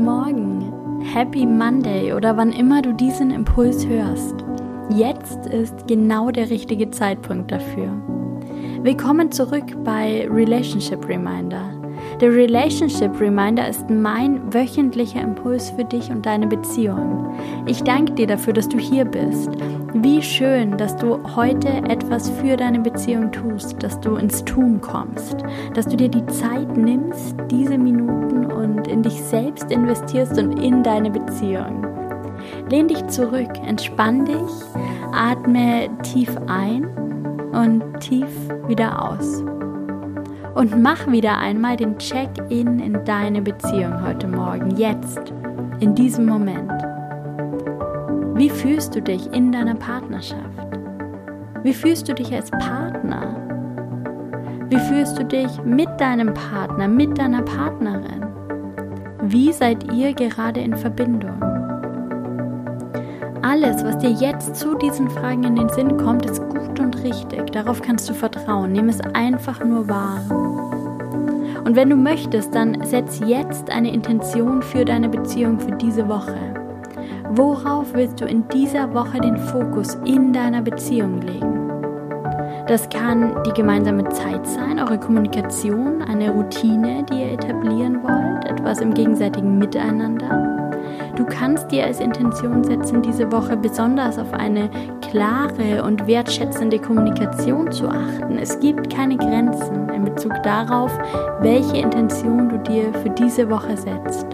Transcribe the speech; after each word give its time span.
Morgen, 0.00 1.02
Happy 1.12 1.44
Monday 1.44 2.14
oder 2.14 2.34
wann 2.34 2.52
immer 2.52 2.80
du 2.80 2.94
diesen 2.94 3.30
Impuls 3.30 3.86
hörst. 3.86 4.34
Jetzt 4.88 5.46
ist 5.46 5.86
genau 5.88 6.30
der 6.30 6.48
richtige 6.48 6.90
Zeitpunkt 6.90 7.52
dafür. 7.52 7.92
Willkommen 8.82 9.30
zurück 9.30 9.64
bei 9.84 10.26
Relationship 10.30 11.06
Reminder. 11.06 11.78
Der 12.18 12.32
Relationship 12.32 13.20
Reminder 13.20 13.68
ist 13.68 13.90
mein 13.90 14.54
wöchentlicher 14.54 15.20
Impuls 15.20 15.68
für 15.70 15.84
dich 15.84 16.10
und 16.10 16.24
deine 16.24 16.46
Beziehung. 16.46 17.34
Ich 17.66 17.82
danke 17.82 18.14
dir 18.14 18.26
dafür, 18.26 18.54
dass 18.54 18.70
du 18.70 18.78
hier 18.78 19.04
bist. 19.04 19.50
Wie 19.92 20.22
schön, 20.22 20.76
dass 20.76 20.96
du 20.96 21.18
heute 21.34 21.68
etwas 21.68 22.30
für 22.30 22.56
deine 22.56 22.78
Beziehung 22.78 23.32
tust, 23.32 23.82
dass 23.82 23.98
du 24.00 24.14
ins 24.14 24.44
Tun 24.44 24.80
kommst, 24.80 25.36
dass 25.74 25.86
du 25.86 25.96
dir 25.96 26.08
die 26.08 26.24
Zeit 26.26 26.76
nimmst, 26.76 27.34
diese 27.50 27.76
Minuten 27.76 28.46
und 28.46 28.86
in 28.86 29.02
dich 29.02 29.20
selbst 29.20 29.70
investierst 29.72 30.38
und 30.38 30.62
in 30.62 30.84
deine 30.84 31.10
Beziehung. 31.10 31.84
Lehn 32.70 32.86
dich 32.86 33.04
zurück, 33.08 33.50
entspann 33.66 34.24
dich, 34.24 34.36
atme 35.12 35.90
tief 36.04 36.30
ein 36.46 36.84
und 37.52 37.82
tief 37.98 38.30
wieder 38.68 39.10
aus 39.10 39.42
und 40.54 40.80
mach 40.80 41.10
wieder 41.10 41.38
einmal 41.38 41.76
den 41.76 41.98
Check-in 41.98 42.78
in 42.78 43.04
deine 43.04 43.42
Beziehung 43.42 44.06
heute 44.06 44.28
Morgen, 44.28 44.76
jetzt, 44.76 45.32
in 45.80 45.96
diesem 45.96 46.26
Moment. 46.26 46.79
Wie 48.34 48.50
fühlst 48.50 48.94
du 48.94 49.02
dich 49.02 49.32
in 49.32 49.52
deiner 49.52 49.74
Partnerschaft? 49.74 50.40
Wie 51.62 51.74
fühlst 51.74 52.08
du 52.08 52.14
dich 52.14 52.32
als 52.32 52.50
Partner? 52.50 53.36
Wie 54.70 54.78
fühlst 54.78 55.18
du 55.18 55.24
dich 55.24 55.62
mit 55.64 55.88
deinem 56.00 56.32
Partner, 56.32 56.88
mit 56.88 57.18
deiner 57.18 57.42
Partnerin? 57.42 58.24
Wie 59.22 59.52
seid 59.52 59.92
ihr 59.92 60.14
gerade 60.14 60.60
in 60.60 60.76
Verbindung? 60.76 61.42
Alles, 63.42 63.84
was 63.84 63.98
dir 63.98 64.10
jetzt 64.10 64.56
zu 64.56 64.76
diesen 64.76 65.10
Fragen 65.10 65.44
in 65.44 65.56
den 65.56 65.68
Sinn 65.70 65.96
kommt, 65.96 66.24
ist 66.26 66.40
gut 66.48 66.78
und 66.78 67.02
richtig. 67.02 67.50
Darauf 67.52 67.82
kannst 67.82 68.08
du 68.08 68.14
vertrauen. 68.14 68.72
Nimm 68.72 68.88
es 68.88 69.00
einfach 69.14 69.64
nur 69.64 69.88
wahr. 69.88 70.20
Und 71.64 71.74
wenn 71.74 71.90
du 71.90 71.96
möchtest, 71.96 72.54
dann 72.54 72.84
setz 72.84 73.20
jetzt 73.26 73.70
eine 73.70 73.92
Intention 73.92 74.62
für 74.62 74.84
deine 74.84 75.08
Beziehung 75.08 75.58
für 75.58 75.72
diese 75.72 76.08
Woche. 76.08 76.59
Worauf 77.32 77.94
willst 77.94 78.20
du 78.20 78.24
in 78.24 78.48
dieser 78.48 78.92
Woche 78.92 79.20
den 79.20 79.36
Fokus 79.36 79.94
in 80.04 80.32
deiner 80.32 80.62
Beziehung 80.62 81.22
legen? 81.22 81.70
Das 82.66 82.88
kann 82.88 83.40
die 83.46 83.52
gemeinsame 83.52 84.08
Zeit 84.08 84.44
sein, 84.44 84.80
eure 84.80 84.98
Kommunikation, 84.98 86.02
eine 86.02 86.32
Routine, 86.32 87.04
die 87.04 87.20
ihr 87.20 87.32
etablieren 87.32 88.02
wollt, 88.02 88.50
etwas 88.50 88.80
im 88.80 88.94
gegenseitigen 88.94 89.58
Miteinander. 89.58 90.70
Du 91.14 91.24
kannst 91.24 91.70
dir 91.70 91.84
als 91.84 92.00
Intention 92.00 92.64
setzen, 92.64 93.00
diese 93.00 93.30
Woche 93.30 93.56
besonders 93.56 94.18
auf 94.18 94.32
eine 94.32 94.68
klare 95.08 95.84
und 95.84 96.08
wertschätzende 96.08 96.80
Kommunikation 96.80 97.70
zu 97.70 97.88
achten. 97.88 98.38
Es 98.38 98.58
gibt 98.58 98.92
keine 98.92 99.16
Grenzen 99.16 99.88
in 99.90 100.04
Bezug 100.04 100.32
darauf, 100.42 100.90
welche 101.42 101.76
Intention 101.76 102.48
du 102.48 102.58
dir 102.58 102.92
für 102.94 103.10
diese 103.10 103.48
Woche 103.48 103.76
setzt. 103.76 104.26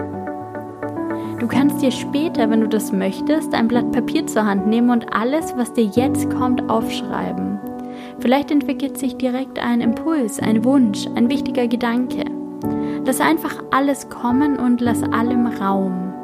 Du 1.39 1.47
kannst 1.47 1.83
dir 1.83 1.91
später, 1.91 2.49
wenn 2.49 2.63
du 2.63 2.69
das 2.69 2.93
möchtest, 2.93 3.53
ein 3.53 3.69
Blatt 3.69 3.93
Papier 3.93 4.27
zur 4.27 4.47
Hand 4.47 4.67
nehmen 4.67 4.89
und 4.89 5.15
alles, 5.15 5.55
was 5.57 5.73
dir 5.73 5.85
jetzt 5.85 6.31
kommt, 6.31 6.69
aufschreiben. 6.71 7.59
Vielleicht 8.21 8.51
entwickelt 8.51 8.97
sich 8.97 9.17
direkt 9.17 9.59
ein 9.59 9.83
Impuls, 9.83 10.41
ein 10.41 10.65
Wunsch, 10.65 11.07
ein 11.15 11.29
wichtiger 11.29 11.69
Gedanke. 11.69 12.25
Lass 13.05 13.21
einfach 13.21 13.63
alles 13.71 14.09
kommen 14.09 14.59
und 14.59 14.81
lass 14.81 15.03
allem 15.03 15.47
Raum. 15.47 16.15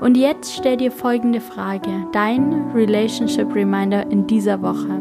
Und 0.00 0.16
jetzt 0.16 0.54
stell 0.54 0.76
dir 0.76 0.92
folgende 0.92 1.40
Frage, 1.40 1.90
dein 2.12 2.70
Relationship 2.74 3.54
Reminder 3.54 4.10
in 4.10 4.26
dieser 4.26 4.60
Woche. 4.60 5.00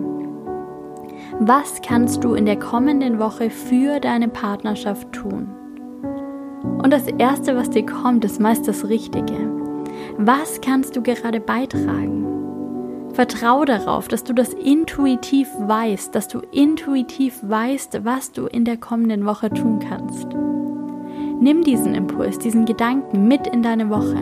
Was 1.40 1.82
kannst 1.82 2.24
du 2.24 2.36
in 2.36 2.46
der 2.46 2.58
kommenden 2.58 3.20
Woche 3.20 3.50
für 3.50 4.00
deine 4.00 4.30
Partnerschaft 4.30 5.12
tun? 5.12 5.50
Und 6.84 6.92
das 6.92 7.08
Erste, 7.08 7.56
was 7.56 7.70
dir 7.70 7.86
kommt, 7.86 8.26
ist 8.26 8.42
meist 8.42 8.68
das 8.68 8.90
Richtige. 8.90 9.50
Was 10.18 10.60
kannst 10.60 10.98
du 10.98 11.02
gerade 11.02 11.40
beitragen? 11.40 12.28
Vertrau 13.14 13.64
darauf, 13.64 14.10
dass 14.10 14.26
du 14.26 14.34
das 14.34 14.54
intuitiv 14.54 15.48
weißt, 15.60 16.14
dass 16.14 16.28
du 16.28 16.40
intuitiv 16.52 17.40
weißt, 17.42 18.04
was 18.04 18.34
du 18.34 18.48
in 18.48 18.66
der 18.66 18.76
kommenden 18.76 19.26
Woche 19.26 19.50
tun 19.50 19.80
kannst. 19.80 20.28
Nimm 21.40 21.64
diesen 21.64 21.96
Impuls, 21.96 22.38
diesen 22.40 22.66
Gedanken 22.66 23.28
mit 23.28 23.48
in 23.48 23.64
deine 23.64 23.90
Woche. 23.90 24.18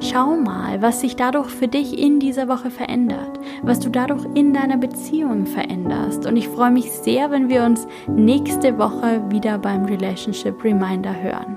Schau 0.00 0.36
mal, 0.36 0.82
was 0.82 1.00
sich 1.00 1.16
dadurch 1.16 1.48
für 1.48 1.68
dich 1.68 1.98
in 1.98 2.20
dieser 2.20 2.46
Woche 2.46 2.70
verändert, 2.70 3.40
was 3.62 3.80
du 3.80 3.88
dadurch 3.88 4.24
in 4.34 4.54
deiner 4.54 4.76
Beziehung 4.76 5.46
veränderst. 5.46 6.26
Und 6.26 6.36
ich 6.36 6.48
freue 6.48 6.70
mich 6.70 6.92
sehr, 6.92 7.32
wenn 7.32 7.48
wir 7.48 7.64
uns 7.64 7.86
nächste 8.06 8.78
Woche 8.78 9.22
wieder 9.28 9.58
beim 9.58 9.84
Relationship 9.86 10.62
Reminder 10.62 11.14
hören. 11.20 11.56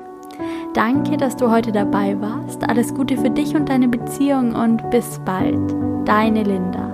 Danke, 0.80 1.18
dass 1.18 1.36
du 1.36 1.52
heute 1.52 1.74
dabei 1.74 2.16
warst. 2.22 2.64
Alles 2.64 2.94
Gute 2.94 3.18
für 3.18 3.30
dich 3.30 3.54
und 3.54 3.68
deine 3.68 3.90
Beziehung 3.90 4.56
und 4.56 4.90
bis 4.92 5.20
bald. 5.26 5.60
Deine 6.06 6.44
Linda. 6.44 6.89